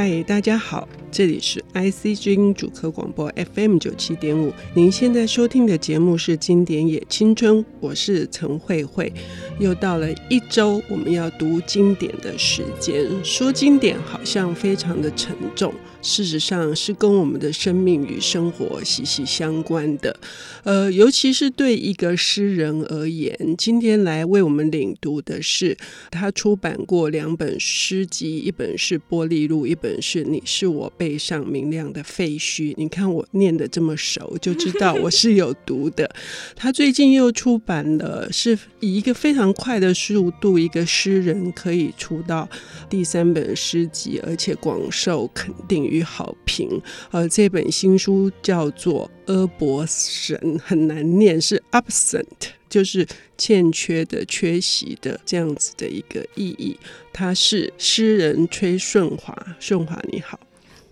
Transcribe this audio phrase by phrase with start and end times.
[0.00, 4.52] 嗨，大家好，这里是 IC 之音主科广播 FM 九七点五。
[4.74, 9.12] 您现在收听的节目是《经典也青春》，我是陈慧慧。
[9.58, 13.08] 又到了一周我们要读经典的时间。
[13.24, 15.72] 说经典好像非常的沉重。
[16.00, 20.16] 事实上是跟我们的生命与生活息息相关的，
[20.62, 25.76] 呃，尤其是对一个诗人而言，今天来为我们领读的是
[26.08, 32.72] 他出版过两本诗集，一本是《玻璃路》，一本是《你是我背上明亮的废墟》。
[32.76, 36.14] 你看我念的这么熟，就知道我是有读的。
[36.54, 42.46] 他最近又出版了，是以一个非常快的速度，一个诗人可以出到
[42.90, 45.78] 第三本诗集，而且广受肯定。
[45.78, 52.24] 与好评，呃，这本新书叫做《阿伯神》，很难念，是 absent，
[52.68, 56.76] 就是欠缺的、缺席的这样子的一个意义。
[57.12, 60.40] 他是诗人崔顺华，顺华你好，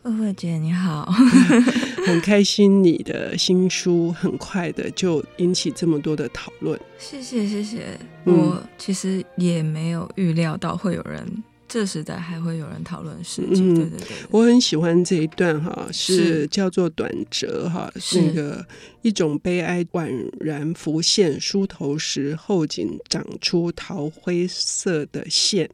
[0.06, 1.04] 慧慧姐你好，
[2.06, 11.26] 很开心你的新书很快的就引起这么多的讨论，谢谢谢谢，我其实也没有预料到会有人。
[11.76, 18.66] 这时代还会有人讨论事情，对对对，对，我很喜欢这一段哈，是叫做短折哈，是那个。
[19.02, 20.10] 一种悲哀宛
[20.40, 25.70] 然浮现，梳头时后颈长出桃灰色的线，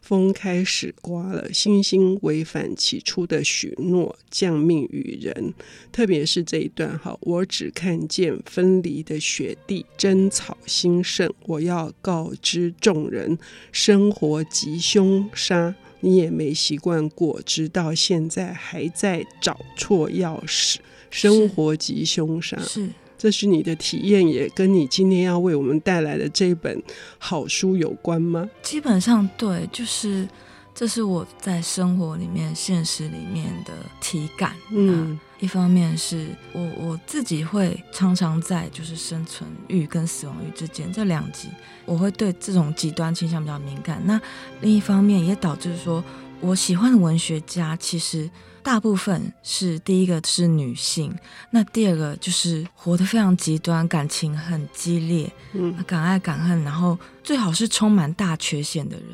[0.00, 5.52] 风开始刮了，星星违反起初的许诺，降命于人。
[5.90, 11.28] 特别是这一段哈，我只看见分离的雪地，争草兴盛。
[11.46, 13.36] 我要告知众人，
[13.72, 20.76] 生活吉凶杀，你也没习惯过，直到现在还在找错钥匙。
[21.08, 26.82] 生活及凶杀，是，这是你的体验，也跟你今天要为我们带来的这本
[27.16, 28.50] 好书有关吗？
[28.60, 30.28] 基本上对，就是
[30.76, 34.54] 这是我在生活里面、现实里面的体感。
[34.70, 41.48] 嗯，一方面是我我自己会常常在就是生存欲跟死亡欲之间这两极，
[41.86, 44.02] 我会对这种极端倾向比较敏感。
[44.04, 44.20] 那
[44.60, 46.04] 另一方面也导致说，
[46.40, 48.30] 我喜欢的文学家其实。
[48.62, 51.16] 大部分是第一个是女性，
[51.50, 59.06] 那第二个就是活得非常极端，感情很激烈，嗯，敢爱敢恨，然后最好是充满大缺陷的人，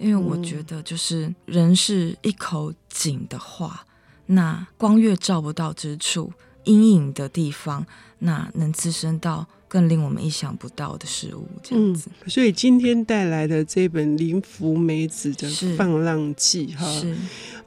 [0.00, 3.84] 因为我觉得就是人是一口井的话，
[4.26, 6.32] 那光越照不到之处，
[6.64, 7.86] 阴影的地方，
[8.20, 12.08] 那能滋生到更令我们意想不到的事物，这样子。
[12.22, 15.46] 嗯，所以今天带来的这本林芙美子的
[15.76, 16.90] 《放浪记》哈。
[16.90, 17.14] 是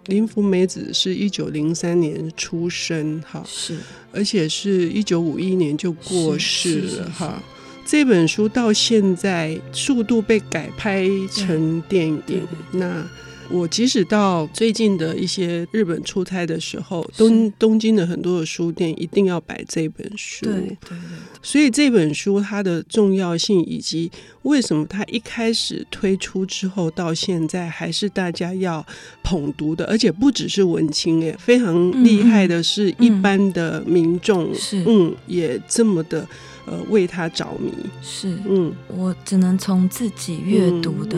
[0.08, 3.80] 林芙美子是一九零三年出生，哈，是，
[4.12, 7.44] 而且是一九五一年就过世了，哈。
[7.86, 13.06] 这本书到现在速度被改拍成电影，那。
[13.50, 20.46] 我即使到最近的一些日本出差的时候，东东京的很多的书店一定要摆这本书。
[20.46, 20.98] 对对对。
[21.44, 24.10] 所以这本书它的重要性，以及
[24.44, 28.84] 为什么它一开始推出之后到现在还是大家要
[29.22, 36.26] 捧读的，而且不只是文青哎，非常厉害的是一般的民众，是嗯，也这么的
[36.66, 37.74] 呃为他着迷。
[38.02, 41.18] 是嗯，我只能从自己阅读的。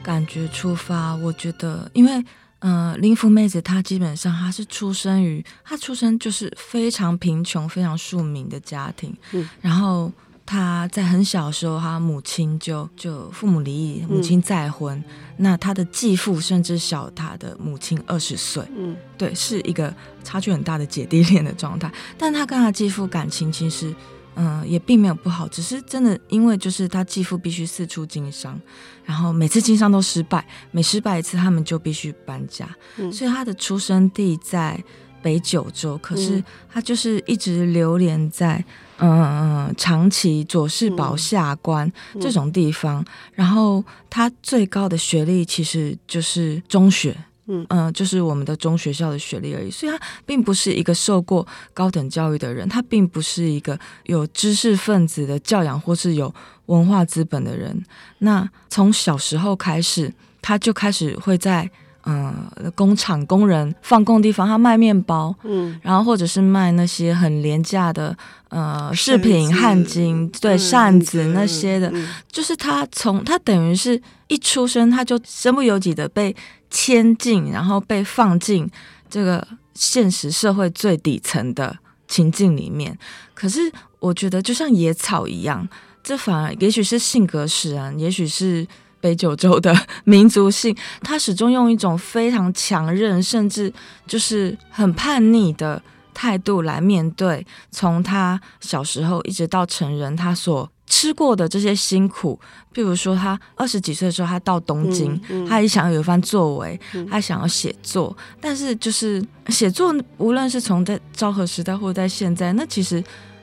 [0.00, 2.24] 感觉出发，我觉得，因为，
[2.60, 10.10] 呃，林芙妹子她基本上她是出生于，她出生就是非常贫穷、非常庶民的家庭，嗯，然后
[10.46, 15.04] 她在很小的时候，她母亲就就父母离异，母亲再婚，嗯，
[15.36, 19.94] 那她的继父甚至小她的母亲二十岁，嗯，对，是一个
[20.24, 23.94] 差距很大的姐弟恋的状态，但她跟她继父感情其实。
[24.38, 28.58] 嗯，也并没有不好，只是真的，因为就是他继父必须四处经商，
[29.04, 34.80] 然后每次经商都失败，每失败一次，他们就必须搬家，嗯，所以他的出生地在
[35.20, 38.64] 北九州，可是他就是一直流连在
[38.98, 47.16] 嗯嗯长崎佐世保下关这种地方，然后他最高的学历其实就是中学。
[47.50, 56.32] 嗯嗯，就是我们的中学校的学历而已，所以他并不是一个受过高等教育的人，他并不是一个有知识分子的教养或是有
[56.66, 57.82] 文化资本的人。
[58.18, 60.12] 那从小时候开始，
[60.42, 61.70] 他就开始会在
[62.04, 62.34] 嗯
[62.74, 68.14] 工厂工人放工的地方，他卖面包，嗯，然后或者是卖那些很廉价的
[68.50, 71.90] 呃饰品、汗巾，对，扇子那些的，
[72.30, 76.36] 就是他从他等于是一出生他就身不由己的被。
[76.70, 78.68] 迁进，然后被放进
[79.08, 81.76] 这个现实社会最底层的
[82.06, 82.98] 情境里面。
[83.34, 85.68] 可是，我觉得就像野草一样，
[86.02, 88.66] 这反而也许是性格使然，也许是
[89.00, 89.74] 北九州的
[90.04, 93.72] 民族性，他始终用一种非常强韧，甚至
[94.06, 95.80] 就是很叛逆的
[96.12, 102.38] 态度来面对，从他小时候一直到成人，他所吃过的这些辛苦。
[102.74, 113.02] 譬如说，他二十几岁的时候，他到东京，嗯嗯、他也想要有一番作为，嗯、他想要写作，但是就是写作，无论是从在昭和时代或者在现在，那其实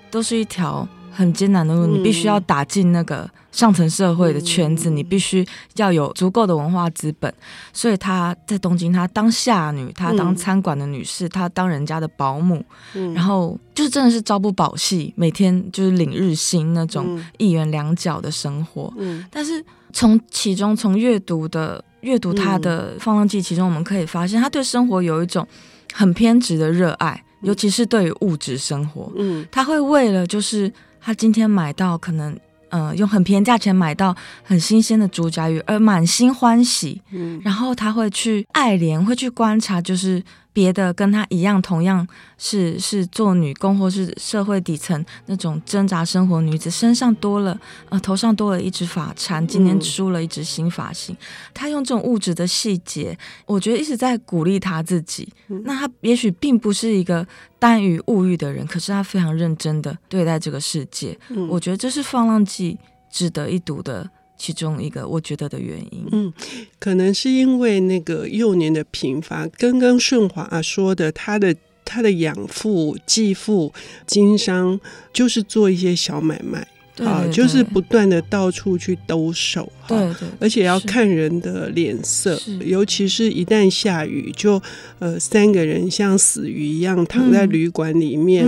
[0.09, 0.87] 都是一条。
[1.17, 3.25] 很艰难的路，你必须要打进那个
[3.55, 5.47] 上层社会的圈子，嗯、你必须
[5.77, 7.33] 要有足够的文化资本。
[7.71, 12.61] 所以他在东京，他当下女，他当餐馆的女士，他当人家的保姆，
[12.95, 18.93] 嗯、然后就是真的是朝不保夕，每天就是领日薪那种一元两角的生活。
[18.97, 19.63] 嗯、但是
[19.93, 25.47] 从其中从阅读的阅读他的放浪记，其中我们可以发现，他对生活有一种
[25.93, 29.09] 很偏执的热爱，尤其是对于物质生活。
[29.15, 30.69] 嗯，他会为了就是。
[31.07, 32.35] 他今天买到可能，
[32.75, 34.13] 呃，用很便宜价钱买到
[34.43, 37.01] 很新鲜的竹荚鱼，而满心欢喜。
[37.11, 40.21] 嗯，然后他会去爱莲，会去观察，就是。
[40.55, 42.07] 别的跟她一样，同样
[42.37, 47.59] 是是做女工或是社会底层那种挣扎生活女子，身上多了
[47.89, 51.13] 呃，头上多了一只发钗，今天梳了一只新发型。
[51.13, 51.17] 嗯、
[51.53, 55.27] 他用这种物质的细节，我觉得一直在鼓励她自己。
[55.49, 57.27] 嗯、那她也许并不是一个
[57.59, 61.19] 耽于物欲的人，可是她非常认真的对待这个世界。
[61.31, 62.73] 嗯、我觉得这是《放浪记》
[63.11, 64.09] 值得一读的。
[64.37, 66.33] 其中一个我觉得的原因，嗯，
[66.79, 69.47] 可能是因为那个幼年的贫乏。
[69.57, 73.73] 刚刚顺华说的，他的他的养父继父
[74.05, 74.79] 经商，
[75.13, 76.67] 就是做一些小买卖。
[77.03, 84.61] 啊，就是不断的到处去兜售，对对，而且要看人的脸色，尤其是一旦下雨，就
[84.99, 88.45] 呃三个人像死鱼一样躺在旅馆里面，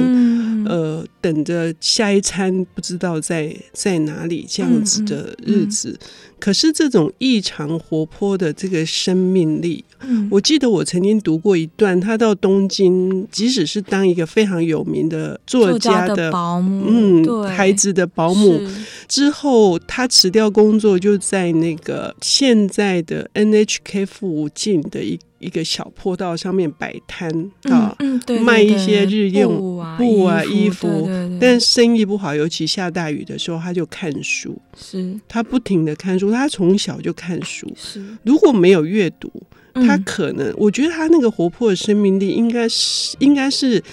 [0.66, 6.00] 呃等着下一餐不知道在在哪里这样子的日子。
[6.40, 18.62] 可是这种异常活泼的这个生命力，嗯，我记得我曾经读过一段，他到东京，即使是当一个非常有名的作家的保姆，嗯，对孩子的保姆
[19.08, 25.20] 之后，他辞掉工作，就在那个现在的 NHK 附近的一。
[25.40, 27.30] 一个小坡道上面摆摊
[27.64, 27.96] 啊，
[28.44, 29.56] 卖一些日用
[29.98, 31.08] 布啊、衣服，
[31.40, 34.58] 但生意不好，尤其下大雨的时候，他就看书。
[34.76, 37.72] 是，他不停的看书，他从小就看书。
[37.76, 39.32] 是，如果没有阅读，
[39.74, 43.84] 他可能，我觉得他那个活泼的生命力，应该是，应该是，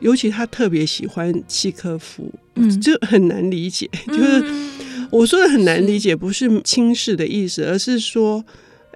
[0.00, 3.88] 尤其他特别喜欢契科夫，嗯，就很难理解。
[4.08, 4.42] 就是
[5.10, 8.42] 我说的很难理解，不是轻视的意思，而是说。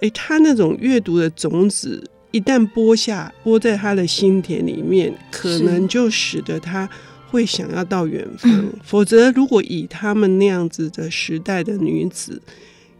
[0.01, 6.87] 哎，他那种阅读的种子一旦播下，播在他的心田里面，可能就使得他
[7.29, 8.51] 会想要到远方。
[8.51, 12.41] 是否则，如果以他们那样子的时代的女子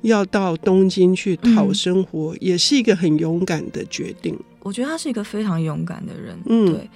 [0.01, 4.37] 要到东京去讨生活，嗯、也是一个很勇敢的决定。
[4.61, 6.37] 我觉得他是一个非常勇敢的人。
[6.47, 6.89] 嗯，对，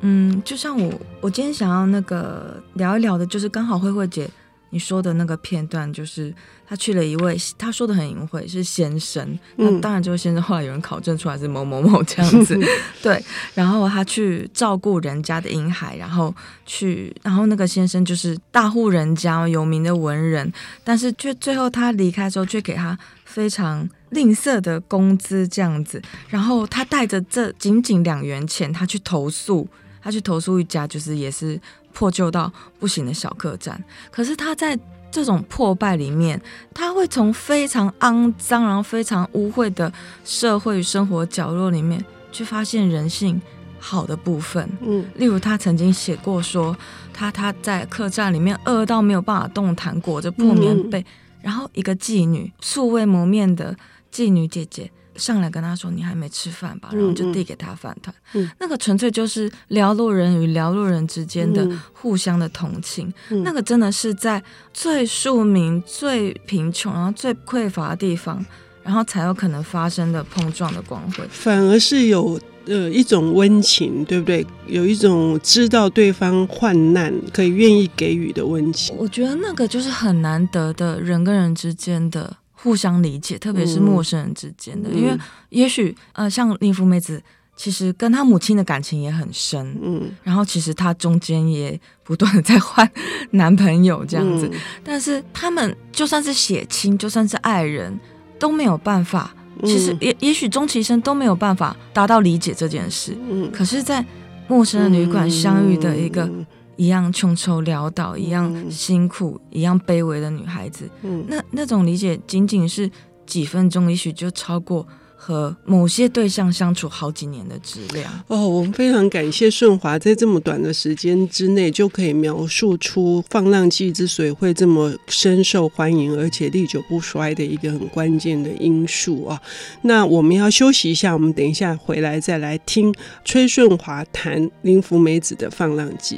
[0.00, 4.28] 嗯，就像我，我今天想要那个聊一聊的，就是刚好慧慧姐。
[4.70, 6.32] 你说的那个片段，就是
[6.66, 9.38] 他去了一位，他说的很隐晦，是先生。
[9.56, 12.58] 那当然，这位先生后来有人考证出来是某某某这样子，
[13.02, 13.22] 对。
[13.54, 16.34] 然后他去照顾人家的婴孩，然后
[16.64, 20.52] 去，然后那个先生就是大户人家有名的文人，
[20.84, 26.00] 但是却最后他离开之后，却给他非常吝啬的工资这样子。
[26.28, 29.66] 然后他带着这仅仅两元钱，他去投诉，
[30.00, 31.60] 他去投诉一家，就是也是。
[31.92, 34.78] 破旧到不行的小客栈，可是他在
[35.10, 36.40] 这种破败里面，
[36.72, 39.92] 他会从非常肮脏、然后非常污秽的
[40.24, 43.40] 社会与生活角落里面，去发现人性
[43.78, 44.68] 好的部分。
[44.80, 46.76] 嗯，例如他曾经写过说，
[47.12, 51.04] 他他在客栈里面饿到没有办法动弹，裹着破棉被，嗯、
[51.42, 53.76] 然后一个妓女素未谋面的
[54.12, 54.90] 妓女姐姐。
[55.16, 58.14] 上来跟他说：“你还没吃饭吧？”然后就递给他饭团。
[58.34, 63.12] 嗯嗯、那个纯粹就是寥落人与寥落人之间的互相的同情。
[63.30, 68.44] 嗯、那个真的是在最庶民、最贫穷、然后最匮乏的地方，
[68.82, 71.24] 然后才有可能发生的碰撞的光辉。
[71.30, 74.46] 反而是有呃一种温情，对不对？
[74.66, 78.96] 有一种知道对方患难可以愿意给予的温情。
[78.96, 82.36] 我觉得那个就是很难得的人跟人之间的。
[82.62, 87.22] 互相理解，特别是陌生人之间的，嗯、因为也许呃，像林芙妹子，
[87.56, 92.86] 其实跟她母亲的感情也很深，嗯，然后其实她中间也不断的在换
[93.30, 97.98] 男朋友这样子，嗯、但是他们就算是血亲，就算是爱人，
[98.38, 104.04] 都没有办法，其实也也许终其一生都没有办法达到理解这件事，嗯，可是，在
[104.48, 106.30] 陌生的旅馆相遇的一个。
[106.80, 112.90] 一样穷愁潦倒，一样辛苦，嗯、一样卑微的女孩子，嗯、那那种理解仅仅是
[113.26, 114.86] 几分钟，也许就超过。
[115.22, 129.38] 和某些对象相处好几年的质量哦，我们非常感谢顺华在这么短的时间之内就可以描述出《放浪记》之所以会这么深受欢迎，而且历久不衰的一个很关键的因素啊。
[129.82, 132.90] 那我们要休息一下，我们等一下回来再来听
[133.22, 136.16] 崔顺华谈林福美子的《放浪记》。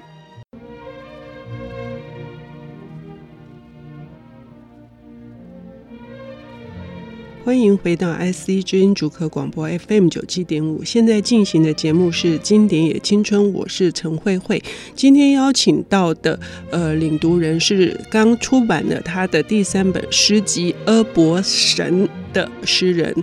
[7.53, 14.63] 欢迎回到 IC 之音主客广播 FM 九七点五，现在进行的节目是《经典也青春》，我是陈慧慧。
[14.97, 16.41] 今天邀请到的
[16.71, 23.15] 呃领读人是刚出版的他的第三本诗集《阿伯神》的诗人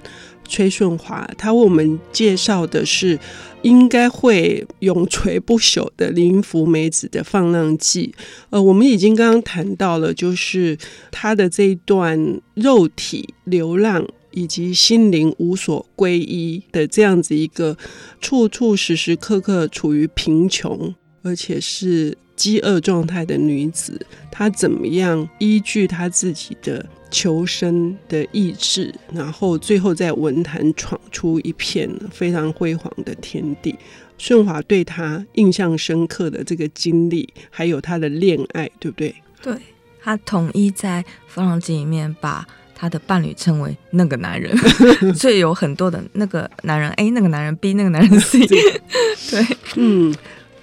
[0.45, 3.17] 崔顺华，他为我们介绍的是
[3.63, 8.13] 应该会永垂不朽的林芙美子的《放浪记》。
[8.51, 10.77] 呃，我们已经刚刚谈到了，就是
[11.09, 14.05] 他的这一段肉体流浪。
[14.31, 17.77] 以及心灵无所归依的这样子一个
[18.21, 23.99] 处处时时刻刻处于贫穷而且是饥饿状态的女子，
[24.31, 33.75] 她怎么样依据她自己的求生的意志，然后最后在文坛闯出一片非常辉煌的天地。
[34.17, 39.13] 顺华对她印象深刻的这个经历，还有她的恋爱，对不对？
[39.41, 39.53] 对，
[40.01, 42.47] 她统一在《芙蓉记》里面把。
[42.79, 44.55] 他的伴侣称为那个男人，
[45.13, 48.39] 所以有很多的那个男人 A，那个男人 B，那个男人 C。
[48.47, 49.45] 对，
[49.75, 50.15] 嗯，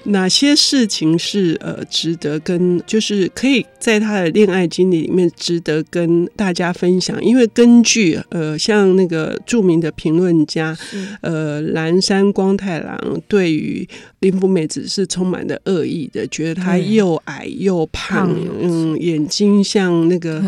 [0.04, 7.22] 哪些事情是呃值得跟，就是可以在他的恋爱经历里面值得跟大家分享？
[7.22, 10.74] 因为根据呃，像那个著名的评论家
[11.20, 13.86] 呃蓝山光太郎对于
[14.20, 20.42] 林福美子是充满了恶意的，觉得她又矮又胖，嗯，眼睛像那个。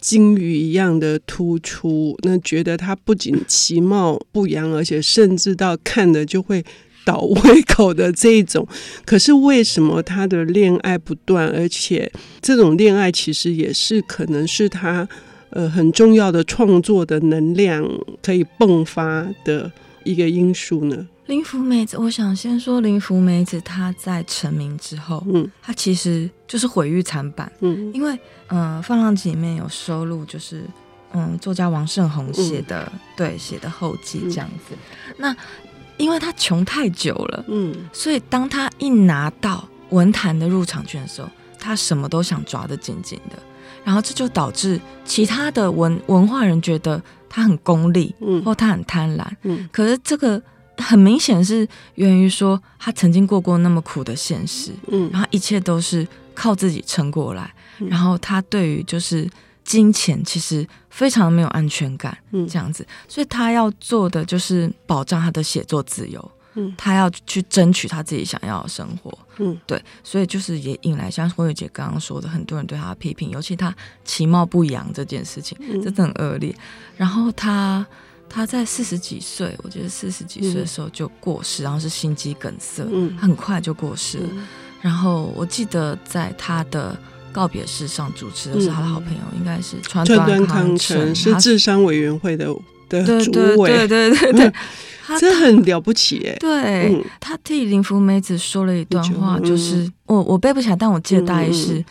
[0.00, 6.64] 金鱼一样的突出，那觉得他不仅其貌不扬，而且甚至到看了就会
[7.04, 8.66] 倒胃口的这一种。
[9.04, 15.06] 可是为什么他的恋爱不断，而且这种恋爱其实也是可能是他
[15.50, 17.86] 呃很重要的创作的能量
[18.22, 19.70] 可以迸发的
[20.04, 21.06] 一个因素呢？
[21.30, 28.12] 林福美子，我想先说林福美子，她在成名之后，嗯，她其实就是毁誉参半，嗯，因为，
[28.48, 30.64] 嗯、呃，《放浪记》里面有收录，就是，
[31.12, 34.74] 嗯，作家王胜宏写的，嗯、对，写的后记这样子。
[35.06, 35.36] 嗯、那
[35.98, 41.28] 因为他穷太久了，嗯，所以当他一拿到文坛的入场券的时候，
[41.60, 43.38] 他什么都想抓得紧紧的，
[43.84, 50.42] 然后这就导致其他的文文化人觉得他很功利，嗯，或他很贪婪，嗯，可是这个。
[50.80, 59.28] 很明显是源于说他曾经过过那么苦的现实，嗯，然后一切都是靠自己撑过来，嗯，然后他对于就是
[59.64, 76.54] 金钱其实非常没有安全感，嗯，这样子，所以他要做的就是保障他的写作自由，嗯，他要去争取他自己想要的生活，嗯，对，所以就是也引来像慧慧姐刚刚说的，很多人对他的批评，尤其他其貌不扬这件事情，嗯，真的很恶劣，
[76.96, 77.86] 然后他。
[78.32, 84.18] 他在四十几岁，我觉得四十几岁的时候就过世，嗯、然后是心肌梗塞，嗯、很快就过世。
[84.18, 84.28] 了。
[84.30, 84.46] 嗯、
[84.80, 86.96] 然后我记得在他的
[87.32, 92.46] 告别式上主持的是他的好朋友，嗯、应该是川端康成，是智商委员会的
[92.88, 94.52] 的主委，对对对对对，
[95.18, 96.36] 这 很了不起哎。
[96.38, 101.84] 对，嗯、他替林福美子说了一段话，就是、嗯、我我背不起来，但我记得大意是：嗯、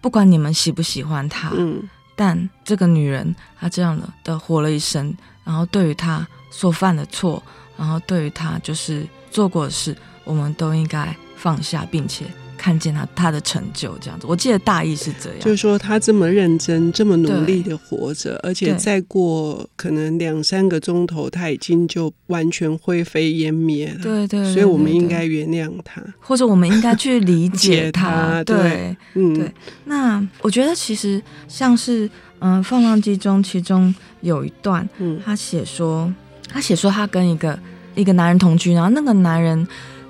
[0.00, 1.82] 不管你们喜不喜欢他，嗯、
[2.16, 5.14] 但这个女人她这样的的活了一生。
[5.44, 7.42] 然后对于他所犯的错，
[7.76, 12.26] 然后对于他就是做过的事，我们都应该放下，并且
[12.62, 13.98] 看见他他的成就。
[13.98, 23.98] 这样子，我记得大意是这样，就是说他这么认真、这么努力的活着，而且再过可能两三个钟头，他已经就完全灰飞烟灭了。
[24.00, 28.44] 对，对对，所以我们应该原谅他，或者我们应该去理解他。
[28.44, 29.52] 对嗯，对。
[29.86, 32.08] 那我觉得其实像是。
[32.44, 36.12] 嗯，《放浪记》中其中有一段，嗯他写说，
[36.48, 37.56] 他写说他跟一个
[37.94, 39.64] 一个男人同居，然后那个男人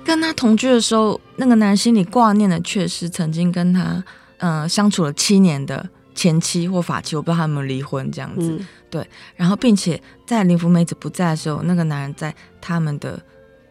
[0.05, 4.03] 跟他同居的时候，那个男人心里挂念的却是曾经跟他
[4.37, 8.57] 嗯相处了七年的前妻或法妻，我不知道他有没有离婚这样子。
[8.59, 13.19] 嗯、对，然后并且在林福美子不在的时候，那个男人在他们的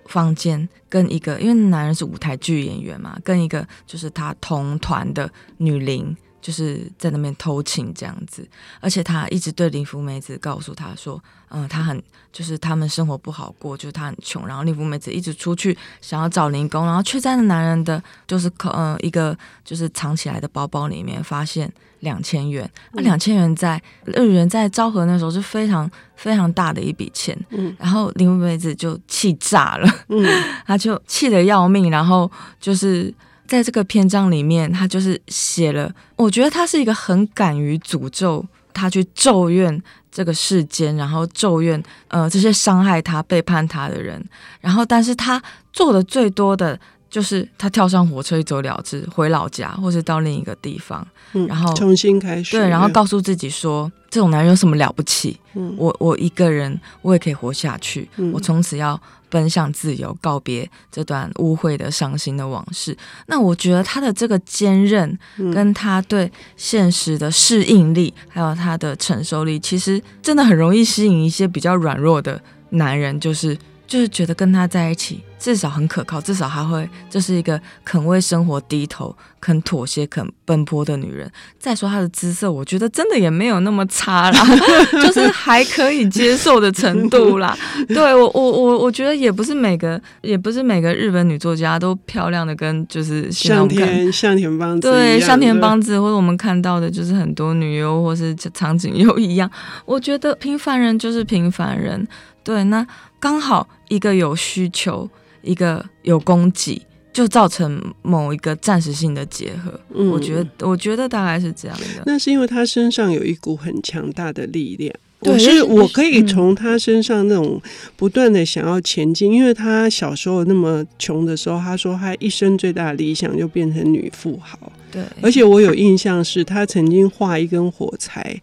[0.07, 6.17] 房间跟一个，因为男人是舞台剧演员嘛，跟一个就是他同团的女伶。
[6.43, 8.47] 就是在那边偷情这样子，
[8.81, 22.69] 而且他一直对林福美子告诉他说，嗯，他很就是他们生活不好过，就是他很穷，然后林福美子一直出去想要找零工，然后却在那男人的就是嗯一个就是藏起来的包包里面发现两千元。
[22.93, 27.39] 那两千元在日元在昭和那时候是非常非常大的一笔钱。
[27.51, 30.27] 嗯，然后林福美子就气炸了，嗯，
[30.67, 33.15] 他就气得要命，然后就是
[33.47, 44.23] 在这个篇章里面，他就是写了，我觉得他是一个很敢于诅咒，他去咒怨这个世间，然后咒怨呃这些伤害他、背叛他的人，
[44.61, 46.79] 然后但是他做的最多的。
[47.13, 52.57] 就是他跳上火车一走了之，回老家，或是到另一个地方，嗯、然后重新开始。
[52.57, 55.39] 对，然后告诉自己说，这种男人有什么了不起？
[55.53, 58.09] 嗯、我我一个人，我也可以活下去。
[58.17, 58.99] 嗯、我从此要
[59.33, 62.95] 奔向自由，告别这段污秽的、伤心的往事。
[63.29, 65.19] 那我觉得他的这个坚韧，
[65.55, 73.57] 跟他对现实的适应力，还有他的承受力，其实真的很容易吸引一些比较软弱的男人，就是。
[73.85, 81.29] 就是觉得跟他在一起，至少很可靠，至少还会这是一个肯为生活低头、肯妥协、肯奔波的女人。
[81.59, 84.47] 再说她的姿色，我觉得真的也没有那么差啦，
[85.03, 87.59] 就是还可以接受的程度啦。
[87.89, 99.51] 对我，我，我，我觉得也不是每个，也不是每个日本女作家都漂亮的跟就是向田向田邦子对向田邦子，或者我们看到的就是很多女优或是长井优一样。
[99.85, 102.07] 我觉得平凡人就是平凡人。
[102.45, 102.85] 对，那
[103.21, 105.09] 刚好一个有需求，
[105.43, 106.81] 一个有供给，
[107.13, 109.79] 就造成某一个暂时性的结合。
[109.95, 112.03] 嗯，我觉得，我觉得大概是这样的。
[112.07, 114.95] 那是因为他身上有一股很强大的力量。
[115.21, 117.61] 对，我是我可以从他身上那种
[117.97, 124.73] 不断的想要前进，嗯，因为他小时候那么穷的时候，他说他一生最大的理想就变成女富豪。
[124.91, 128.41] 对，而且我有印象是他曾经画一根火柴。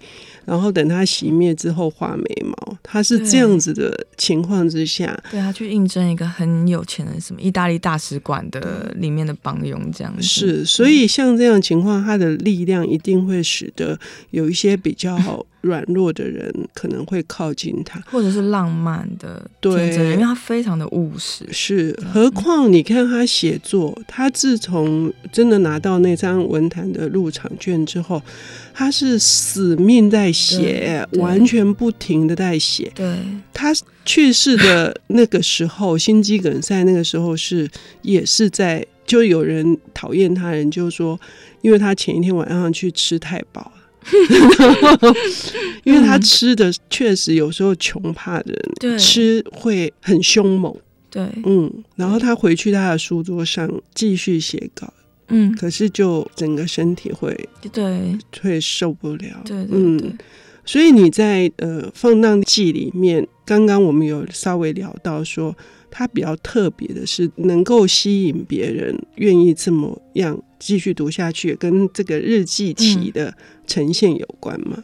[0.50, 10.24] 然后等他熄灭之后画眉毛，他是这样子的情况之下，对，对他去应征一个很有钱的什么意大利大使馆的里面的帮佣这样子。
[10.24, 14.00] 是，所以像这样情况，他的力量一定会使得
[14.32, 15.46] 有一些比较好。
[15.62, 21.46] 软弱的人可能会靠近他，或者是浪漫的对，因为他非常的务实。
[21.52, 28.22] 是，何况你看他写作，他自从真的拿到那张文坛的入场券之后，
[28.74, 32.92] 他是死命在写，完全不停的在写。
[32.96, 33.18] 对，
[33.54, 33.74] 他
[34.06, 37.70] 去世的 那个时候，心肌梗塞那个时候是
[38.02, 41.20] 也是在，就有人讨厌他人，就说，
[41.62, 43.72] 因为他前一天晚上去吃太饱。
[45.84, 50.76] 因为他吃的确实有时候穷怕的人吃会很凶猛，
[51.10, 54.92] 对，嗯，然后他回去他的书桌上继续写稿，
[55.30, 58.18] 嗯，可是就整个身体会对。
[58.42, 60.18] 会受不了，对，嗯，
[60.66, 65.56] 所以你在呃《放荡记》里面，刚刚我们有稍微聊到说，
[65.90, 73.34] 他比较特别的是能够吸引别人愿意这么样继续读下去，跟这个日记体的。
[73.70, 74.84] 呈现有关吗？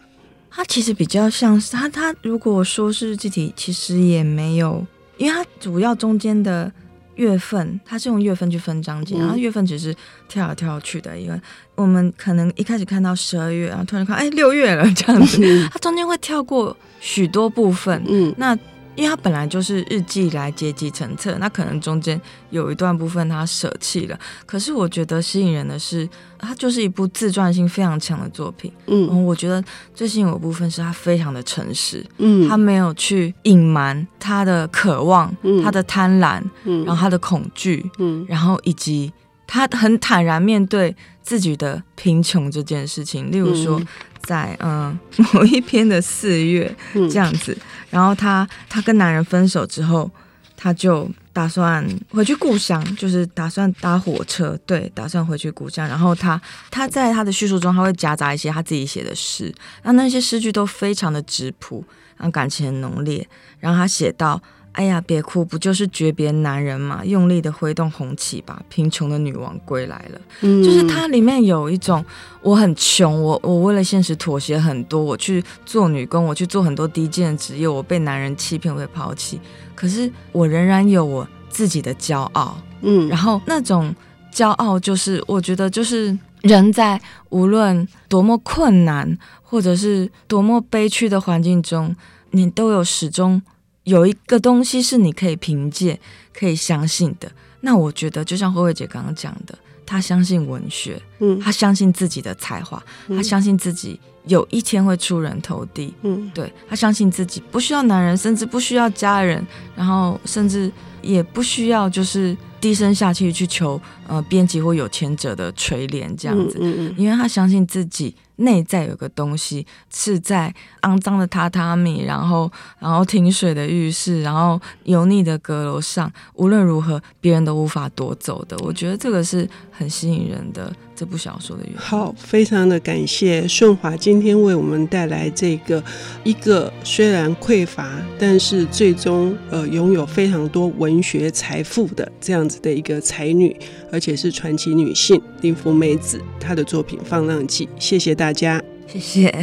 [0.51, 4.85] 它其实比较像是它，它如果说是日记体，其实也没有，
[5.17, 6.71] 因为它主要中间的
[7.15, 9.95] 月份，它是用月份去分章节，嗯、然后月份只是
[10.29, 11.41] 跳来跳去的，因为
[11.73, 18.55] 我们可能一开始看到十二月，然后突然看哎六月了这样子，嗯、它中间会跳过许多部分，嗯，那。
[18.95, 24.19] 因为他本来就是日记来结集成册，那可能中间有一段部分他舍弃了。
[24.45, 28.71] 可是我觉得吸引人的是，它就是一部自传性非常强的作品。
[28.87, 32.05] 嗯，我觉得最吸引我的部分是他非常的诚实。
[32.17, 39.11] 嗯，他没有去隐瞒他的渴望，嗯、他的贪婪，嗯、然后他的恐惧，嗯，然后以及
[39.45, 43.31] 他很坦然面对自己的贫穷这件事情。
[43.31, 43.81] 例如说。
[44.25, 44.99] 嗯在嗯
[45.33, 47.61] 某一篇的四月这样子，嗯、
[47.91, 50.09] 然后她她跟男人分手之后，
[50.57, 55.87] 她就打算回去故乡，就是打算搭火车，对，打算回去故乡。
[55.87, 61.83] 然后她她在她的叙述中，她会夹杂一些她自己写的诗，那那些诗句都非常的质朴，
[62.17, 63.27] 然后感情很浓烈。
[63.59, 64.41] 然后她写到。
[64.75, 67.03] 哎呀，别哭，不就是诀别男人嘛？
[67.05, 70.21] 用力的挥动红旗吧，贫穷的女王归来了。
[70.41, 72.03] 嗯，就是它里面有一种，
[72.41, 79.39] 我很穷，我我为了现实妥协很多，我去做女工，我去做很多低贱的职业，我被男人欺骗，我被抛弃，
[79.73, 82.57] 可是我仍然有我自己的骄傲。
[82.81, 83.95] 嗯，然后那种
[84.33, 91.95] 骄傲，就是我觉得，就是人在无论多么困难，或者是多么悲屈的环境中，
[92.31, 93.41] 你都有始终。
[93.85, 95.99] 有一个东西是你可以凭借、
[96.37, 97.31] 可以相信的。
[97.61, 109.45] 那我觉得，就像慧慧姐刚刚讲的，她相信文学，嗯，她相信自己的才华，她相信自己有一天会出人头地，嗯，对，她相信自己不需要男人，甚至不需要家人，
[109.75, 110.71] 然后甚至
[111.01, 120.51] 也不需要就是低声下气去求呃编辑或有钱者的垂怜这样子，嗯嗯嗯，因为他相信自己内在有个东西是在
[120.81, 128.57] 肮脏的榻榻米，然后然后停水的浴室，然后油腻的阁楼上，无论如何别人都无法夺走的。
[128.63, 131.77] 我觉得这个是很吸引人的这部小说的原因。
[131.77, 135.81] 好，非常的感谢顺华今天为我们带来这个
[136.23, 143.55] 一个虽然匮乏，但是最终呃拥有非常多文学财富的这样子的一个才女，
[143.91, 147.65] 而且是传奇女性林芙美子她的作品《放浪记》。
[147.79, 149.33] 谢谢大家，谢谢。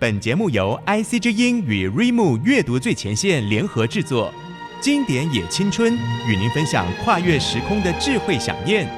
[0.00, 4.32] 本节目由 IC 之音与 RIMU 阅读最前线联合制作。
[4.80, 5.92] 经典也青春，
[6.28, 8.88] 与您分享跨越时空的智慧饗宴。